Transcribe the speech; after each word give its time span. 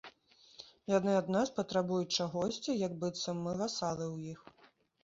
Яны 0.97 1.11
ад 1.21 1.27
нас 1.35 1.51
патрабуюць 1.59 2.09
чагосьці, 2.17 2.79
як 2.87 2.97
быццам 3.05 3.35
мы 3.47 3.57
васалы 3.63 4.05
ў 4.15 4.35
іх. 4.35 4.41